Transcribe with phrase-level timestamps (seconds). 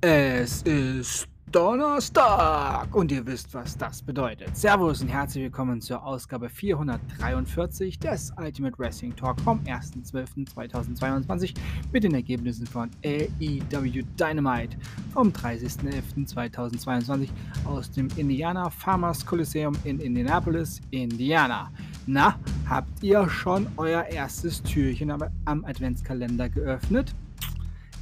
[0.00, 4.56] Es ist Donnerstag und ihr wisst, was das bedeutet.
[4.56, 11.52] Servus und herzlich willkommen zur Ausgabe 443 des Ultimate Wrestling Talk vom 1.12.2022
[11.90, 14.76] mit den Ergebnissen von AEW Dynamite
[15.12, 17.28] vom 30.11.2022
[17.64, 21.72] aus dem Indiana Farmers Coliseum in Indianapolis, Indiana.
[22.06, 27.16] Na, habt ihr schon euer erstes Türchen am Adventskalender geöffnet?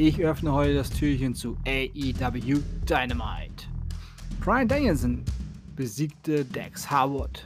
[0.00, 3.66] Ich öffne heute das Türchen zu AEW Dynamite.
[4.38, 5.24] Brian Danielson
[5.74, 7.42] besiegte Dex Harwood.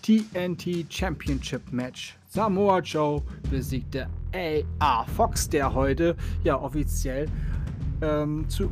[0.00, 2.16] TNT Championship Match.
[2.28, 7.28] Samoa Joe besiegte AR Fox, der heute ja offiziell
[8.00, 8.70] ähm, zu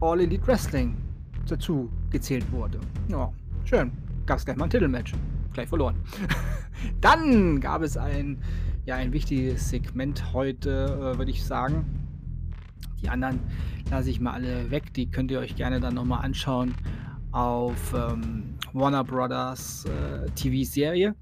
[0.00, 0.96] All Elite Wrestling
[1.48, 2.78] dazu gezählt wurde.
[3.08, 3.32] Ja,
[3.64, 3.90] schön.
[4.26, 5.12] Gab es gleich mal ein Titelmatch.
[5.54, 5.96] Gleich verloren.
[7.00, 8.38] Dann gab es ein,
[8.86, 11.97] ja, ein wichtiges Segment heute, äh, würde ich sagen
[13.02, 13.40] die anderen
[13.90, 14.92] lasse ich mal alle weg.
[14.94, 16.74] Die könnt ihr euch gerne dann nochmal anschauen
[17.32, 21.14] auf ähm, Warner Brothers äh, TV-Serie.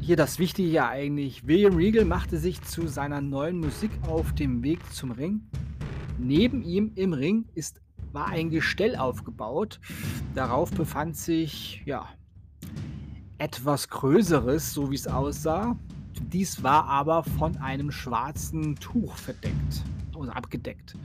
[0.00, 1.46] Hier das Wichtige ja eigentlich.
[1.46, 5.42] William Regal machte sich zu seiner neuen Musik auf dem Weg zum Ring.
[6.18, 7.80] Neben ihm im Ring ist,
[8.12, 9.78] war ein Gestell aufgebaut.
[10.34, 12.06] Darauf befand sich ja
[13.38, 15.76] etwas Größeres, so wie es aussah.
[16.20, 19.84] Dies war aber von einem schwarzen Tuch verdeckt
[20.20, 20.96] oder abgedeckt.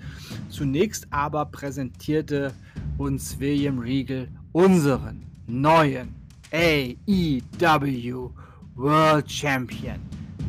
[0.50, 2.54] Zunächst aber präsentierte
[2.98, 6.14] uns William Regal unseren neuen
[6.52, 8.30] AEW
[8.76, 10.00] World Champion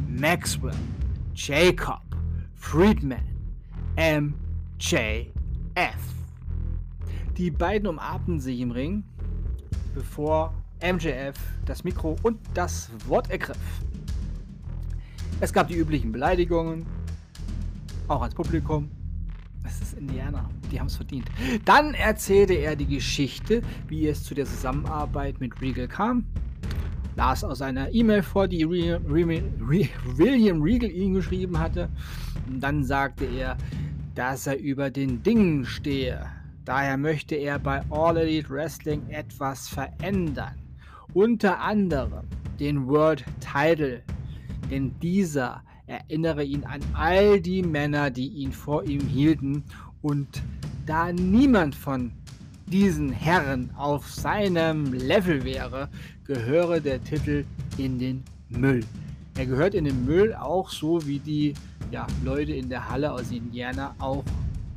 [0.08, 0.74] Maxwell
[1.34, 2.02] Jacob
[2.54, 3.24] Friedman
[3.96, 5.30] MJF.
[7.36, 9.04] Die beiden umarmten sich im Ring,
[9.94, 13.56] bevor MJF das Mikro und das Wort ergriff.
[15.40, 16.86] Es gab die üblichen Beleidigungen,
[18.08, 18.90] auch als Publikum.
[19.62, 20.48] Das ist Indiana.
[20.70, 21.28] Die haben es verdient.
[21.64, 26.24] Dann erzählte er die Geschichte, wie es zu der Zusammenarbeit mit Regal kam.
[27.16, 31.88] Las aus einer E-Mail vor, die Re Re Re William Regal ihm geschrieben hatte.
[32.46, 33.56] Und dann sagte er,
[34.14, 36.26] dass er über den Dingen stehe.
[36.64, 40.54] Daher möchte er bei All Elite Wrestling etwas verändern.
[41.14, 42.26] Unter anderem
[42.60, 44.02] den World Title.
[44.70, 49.64] Denn dieser erinnere ihn an all die Männer, die ihn vor ihm hielten.
[50.02, 50.42] Und
[50.86, 52.12] da niemand von
[52.66, 55.88] diesen Herren auf seinem Level wäre,
[56.24, 57.44] gehöre der Titel
[57.78, 58.84] in den Müll.
[59.36, 61.54] Er gehört in den Müll auch so wie die
[61.90, 64.24] ja, Leute in der Halle aus Indiana auch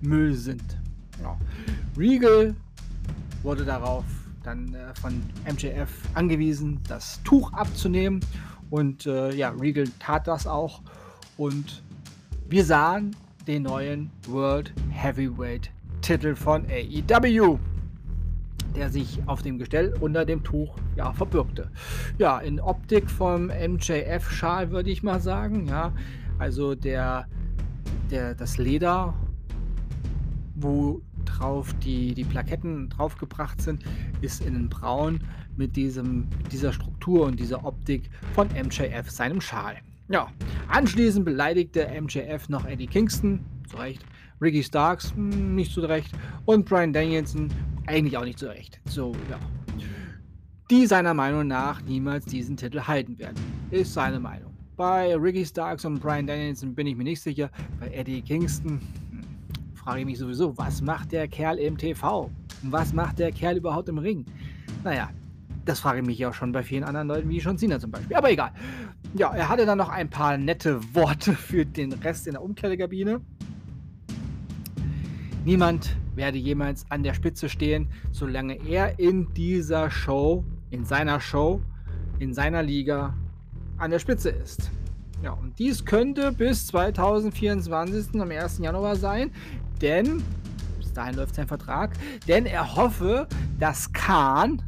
[0.02, 0.78] Müll sind.
[1.22, 1.38] Ja.
[1.98, 2.56] Regal
[3.42, 4.06] wurde darauf
[4.44, 8.20] dann äh, von MJF angewiesen, das Tuch abzunehmen.
[8.70, 10.82] Und äh, ja, Regal tat das auch.
[11.40, 11.84] Und
[12.50, 13.16] wir sahen
[13.48, 17.58] den neuen World Heavyweight Titel von AEW,
[18.76, 21.72] der sich auf dem Gestell unter dem Tuch ja, verbürgte.
[22.18, 25.66] Ja, in Optik vom MJF-Schal würde ich mal sagen.
[25.66, 25.94] Ja,
[26.40, 27.26] also der,
[28.12, 29.14] der, das Leder,
[30.56, 33.86] wo drauf die, die Plaketten draufgebracht sind,
[34.20, 35.22] ist in Braun
[35.56, 39.78] mit diesem, dieser Struktur und dieser Optik von MJF, seinem Schal.
[40.12, 40.28] Ja,
[40.70, 44.04] anschließend beleidigte MJF noch Eddie Kingston, zu Recht,
[44.42, 46.12] Ricky Starks, hm, nicht zu Recht,
[46.46, 47.50] und Brian Danielson,
[47.86, 48.82] eigentlich auch nicht zu Recht.
[48.86, 49.38] So, ja.
[50.72, 53.36] Die seiner Meinung nach niemals diesen Titel halten werden.
[53.70, 54.52] Ist seine Meinung.
[54.76, 57.52] Bei Ricky Starks und Brian Danielson bin ich mir nicht sicher.
[57.80, 58.82] Bei Eddie Kingston
[59.12, 62.32] hm, frage ich mich sowieso, was macht der Kerl im TV?
[62.64, 64.26] Was macht der Kerl überhaupt im Ring?
[64.84, 65.12] Naja,
[65.66, 68.16] das frage ich mich auch schon bei vielen anderen Leuten, wie John Cena zum Beispiel.
[68.16, 68.52] Aber egal.
[69.16, 73.22] Ja, er hatte dann noch ein paar nette Worte für den Rest in der Umkleidekabine.
[75.46, 81.62] Niemand werde jemals an der Spitze stehen, solange er in dieser Show, in seiner Show,
[82.20, 83.16] in seiner Liga
[83.78, 84.70] an der Spitze ist.
[85.24, 88.60] Ja, und dies könnte bis 2024 am 1.
[88.60, 89.32] Januar sein,
[89.82, 90.22] denn
[90.78, 91.94] bis dahin läuft sein Vertrag,
[92.28, 93.28] denn er hoffe,
[93.58, 94.62] dass Khan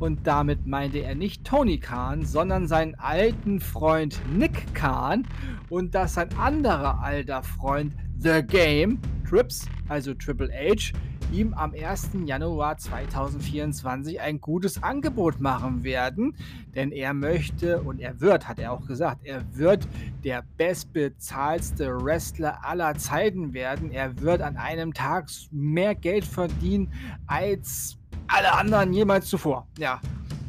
[0.00, 5.26] und damit meinte er nicht Tony Khan, sondern seinen alten Freund Nick Khan
[5.68, 8.98] und dass sein anderer alter Freund The Game,
[9.28, 10.92] Trips, also Triple H,
[11.32, 12.10] ihm am 1.
[12.24, 16.34] Januar 2024 ein gutes Angebot machen werden,
[16.74, 19.86] denn er möchte und er wird, hat er auch gesagt, er wird
[20.24, 23.92] der bestbezahlste Wrestler aller Zeiten werden.
[23.92, 26.92] Er wird an einem Tag mehr Geld verdienen
[27.26, 27.99] als
[28.30, 29.66] alle anderen jemals zuvor.
[29.78, 30.00] Ja.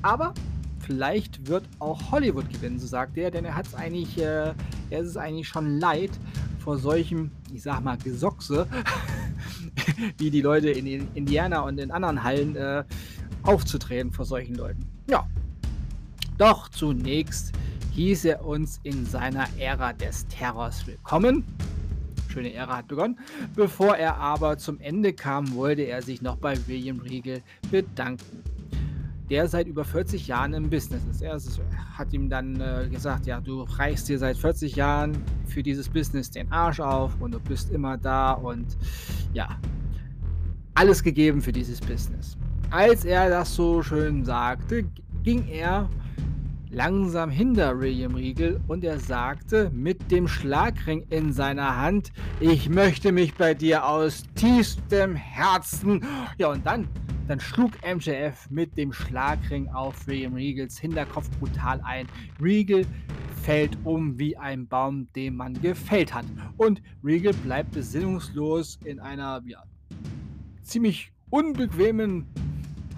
[0.02, 0.34] Aber
[0.80, 4.54] vielleicht wird auch Hollywood gewinnen, so sagt er, denn er hat es eigentlich, äh,
[4.90, 6.12] er ist eigentlich schon leid
[6.60, 8.68] vor solchem, ich sag mal, Gesochse
[10.18, 12.84] wie die Leute in Indiana und in anderen Hallen äh,
[13.44, 14.88] aufzutreten vor solchen Leuten.
[15.08, 15.26] Ja.
[16.38, 17.52] Doch zunächst
[17.94, 21.44] hieß er uns in seiner Ära des Terrors willkommen.
[22.32, 23.20] Schöne Ära hat begonnen.
[23.56, 28.44] Bevor er aber zum Ende kam, wollte er sich noch bei William Riegel bedanken
[29.32, 31.22] der seit über 40 Jahren im Business ist.
[31.22, 31.40] Er
[31.98, 36.30] hat ihm dann äh, gesagt, ja, du reichst dir seit 40 Jahren für dieses Business
[36.30, 38.78] den Arsch auf und du bist immer da und
[39.34, 39.58] ja,
[40.74, 42.38] alles gegeben für dieses Business.
[42.72, 44.84] Als er das so schön sagte,
[45.24, 45.90] ging er
[46.72, 53.12] langsam hinter William Riegel und er sagte mit dem Schlagring in seiner Hand, ich möchte
[53.12, 56.06] mich bei dir aus tiefstem Herzen.
[56.38, 56.88] Ja, und dann
[57.28, 62.08] dann schlug MJF mit dem Schlagring auf William Regals Hinterkopf brutal ein.
[62.42, 62.86] Regal
[63.44, 66.26] fällt um wie ein Baum, den man gefällt hat.
[66.58, 69.64] Und Regal bleibt besinnungslos in einer ja,
[70.62, 72.26] ziemlich unbequemen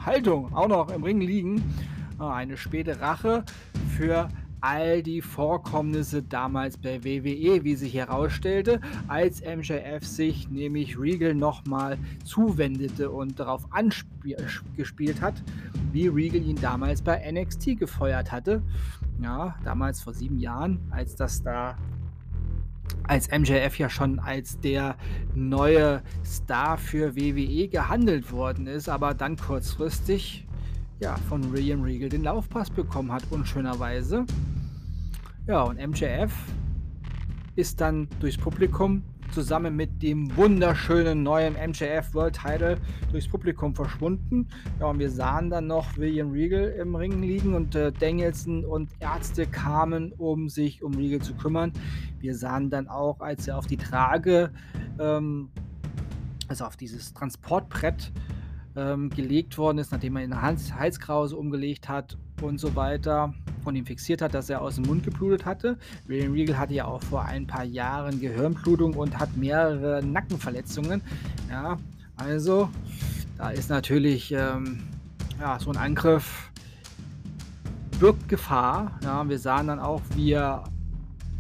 [0.03, 1.61] Haltung auch noch im Ring liegen.
[2.31, 3.43] Eine späte Rache
[3.97, 4.29] für
[4.63, 8.79] all die Vorkommnisse damals bei WWE, wie sich herausstellte,
[9.09, 15.43] als MJF sich nämlich Regal nochmal zuwendete und darauf angespielt hat,
[15.91, 18.63] wie Regal ihn damals bei NXT gefeuert hatte.
[19.21, 21.77] Ja, damals vor sieben Jahren, als das da
[23.03, 24.95] als MJF ja schon als der
[25.35, 30.47] neue Star für WWE gehandelt worden ist, aber dann kurzfristig
[31.03, 34.25] ja, von William Regal den Laufpass bekommen hat, unschönerweise.
[35.47, 36.31] Ja, und MJF
[37.57, 39.03] ist dann durchs Publikum
[39.33, 42.77] zusammen mit dem wunderschönen neuen MJF World Title
[43.11, 44.47] durchs Publikum verschwunden.
[44.79, 48.89] Ja, und wir sahen dann noch William Regal im Ring liegen und äh, Danielson und
[49.01, 51.73] Ärzte kamen, um sich um Regal zu kümmern.
[52.19, 54.53] Wir sahen dann auch, als er auf die Trage,
[55.01, 55.49] ähm,
[56.47, 58.13] also auf dieses Transportbrett
[58.75, 63.33] ähm, gelegt worden ist, nachdem er eine Hals Halskrause umgelegt hat und so weiter
[63.63, 65.77] von ihm fixiert hat, dass er aus dem Mund geblutet hatte.
[66.07, 71.01] William Regal hatte ja auch vor ein paar Jahren Gehirnblutung und hat mehrere Nackenverletzungen.
[71.49, 71.77] Ja,
[72.17, 72.69] also
[73.37, 74.83] da ist natürlich ähm,
[75.39, 76.51] ja, so ein Angriff
[77.99, 78.99] birgt Gefahr.
[79.03, 80.63] Ja, wir sahen dann auch, wie er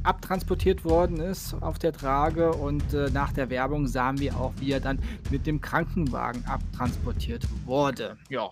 [0.03, 4.71] abtransportiert worden ist auf der Trage und äh, nach der Werbung sahen wir auch, wie
[4.71, 8.17] er dann mit dem Krankenwagen abtransportiert wurde.
[8.29, 8.49] Ja.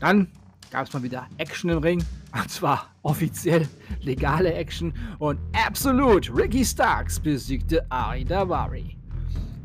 [0.00, 0.28] Dann
[0.70, 2.04] gab es mal wieder Action im Ring.
[2.32, 3.68] Und zwar offiziell
[4.00, 4.94] legale Action.
[5.18, 8.96] Und absolut Ricky Starks besiegte Ari Davari.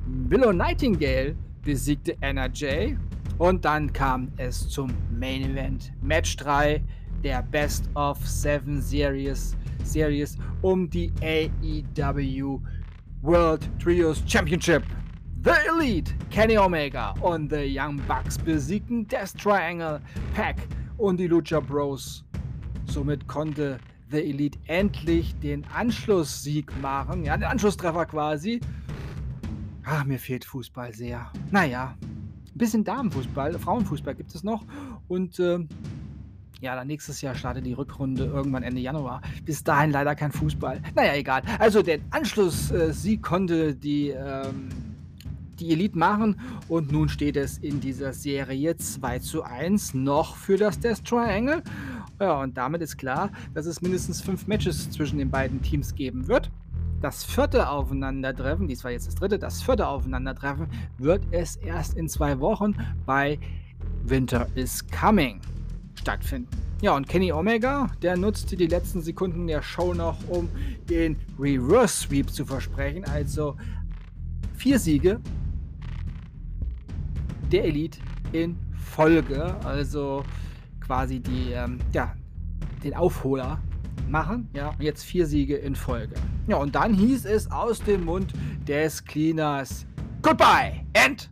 [0.05, 2.95] Willow Nightingale besiegte NRJ.
[3.37, 5.93] Und dann kam es zum Main Event.
[6.01, 6.83] Match 3
[7.23, 12.61] der Best of Seven Series, Series um die AEW
[13.21, 14.83] World Trios Championship.
[15.43, 20.01] The Elite, Kenny Omega und The Young Bucks besiegten Death Triangle,
[20.33, 20.57] Pack
[20.97, 22.25] und die Lucha Bros.
[22.85, 28.59] Somit konnte The Elite endlich den Anschlusssieg machen, ja, den Anschlusstreffer quasi.
[29.83, 31.31] Ach, mir fehlt Fußball sehr.
[31.51, 34.65] Naja, ein bisschen Damenfußball, Frauenfußball gibt es noch.
[35.07, 35.59] Und äh,
[36.61, 39.21] ja, dann nächstes Jahr startet die Rückrunde irgendwann Ende Januar.
[39.45, 40.81] Bis dahin leider kein Fußball.
[40.95, 41.43] Naja, egal.
[41.59, 44.69] Also den Anschlusssieg konnte die ähm,
[45.59, 46.39] die Elite machen.
[46.67, 51.63] Und nun steht es in dieser Serie 2 zu 1 noch für das Death Triangle.
[52.19, 56.27] Ja, und damit ist klar, dass es mindestens fünf Matches zwischen den beiden Teams geben
[56.27, 56.49] wird.
[57.01, 62.09] Das vierte Aufeinandertreffen, dies war jetzt das dritte, das vierte Aufeinandertreffen wird es erst in
[62.09, 63.37] zwei Wochen bei
[64.03, 65.39] Winter is Coming
[66.07, 66.47] stattfinden.
[66.81, 70.47] Ja, und Kenny Omega, der nutzte die letzten Sekunden der Show noch, um
[70.89, 73.03] den Reverse Sweep zu versprechen.
[73.03, 73.57] Also
[74.55, 75.19] vier Siege
[77.51, 77.99] der Elite
[78.31, 80.23] in Folge, also
[80.79, 82.15] quasi die, ähm, ja,
[82.85, 83.59] den Aufholer
[84.07, 84.47] machen.
[84.53, 86.15] Ja, jetzt vier Siege in Folge.
[86.47, 88.31] Ja, und dann hieß es aus dem Mund
[88.65, 89.85] des Cleaners
[90.21, 91.29] Goodbye and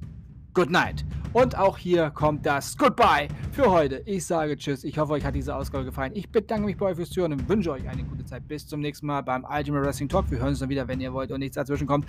[0.53, 1.05] Good Night.
[1.35, 4.01] Und auch hier kommt das Goodbye für heute.
[4.05, 4.85] Ich sage Tschüss.
[4.85, 6.13] Ich hoffe, euch hat diese Ausgabe gefallen.
[6.15, 8.47] Ich bedanke mich bei euch fürs Zuhören und wünsche euch eine gute Zeit.
[8.47, 10.31] Bis zum nächsten Mal beim Ultimate Wrestling Talk.
[10.31, 12.07] Wir hören uns dann wieder, wenn ihr wollt und nichts dazwischen kommt.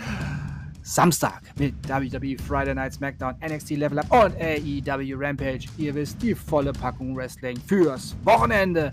[0.83, 5.67] Samstag mit WWE Friday Night SmackDown, NXT Level Up und AEW Rampage.
[5.77, 8.93] Ihr wisst, die volle Packung Wrestling fürs Wochenende.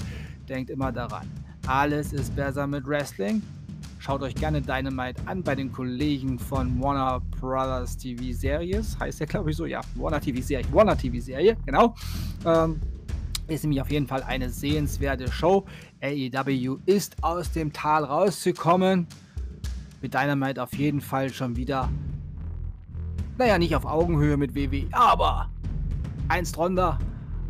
[0.49, 1.29] Denkt immer daran,
[1.67, 3.43] alles ist besser mit Wrestling.
[4.05, 8.97] Schaut euch gerne Dynamite an bei den Kollegen von Warner Brothers TV Series.
[8.99, 9.65] Heißt der, glaube ich, so?
[9.65, 10.65] Ja, Warner TV Serie.
[10.73, 11.95] Warner TV Serie, genau.
[12.45, 12.81] Ähm,
[13.47, 15.65] ist nämlich auf jeden Fall eine sehenswerte Show.
[16.01, 19.07] AEW ist aus dem Tal rauszukommen
[20.01, 21.89] mit Dynamite auf jeden Fall schon wieder
[23.37, 25.49] naja, nicht auf Augenhöhe mit WWE, aber
[26.27, 26.99] eins drunter.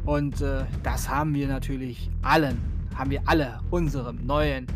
[0.06, 2.60] Und äh, das haben wir natürlich allen,
[2.94, 4.68] haben wir alle unserem neuen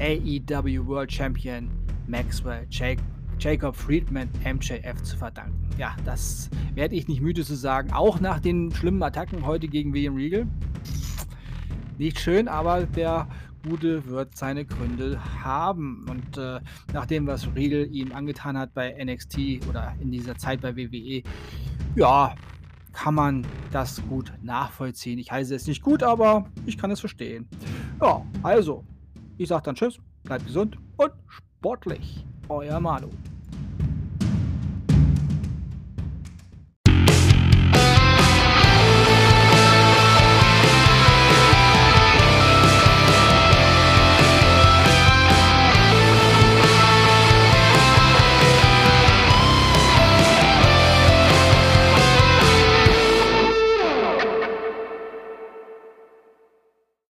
[0.00, 1.68] AEW World Champion
[2.06, 3.04] Maxwell Jacob,
[3.38, 5.68] Jacob Friedman MJF zu verdanken.
[5.76, 7.92] Ja, das werde ich nicht müde zu sagen.
[7.92, 10.46] Auch nach den schlimmen Attacken heute gegen William Regal.
[11.98, 13.28] Nicht schön, aber der
[13.68, 16.06] Gute wird seine Gründe haben.
[16.08, 16.60] Und äh,
[16.92, 21.22] nach dem, was Regal ihm angetan hat bei NXT oder in dieser Zeit bei WWE,
[21.96, 22.34] ja,
[22.92, 25.18] kann man das gut nachvollziehen.
[25.18, 27.48] Ich heiße es nicht gut, aber ich kann es verstehen.
[28.00, 28.84] Ja, also,
[29.38, 32.24] ich sage dann Tschüss, bleibt gesund und sportlich.
[32.48, 33.08] Euer Manu.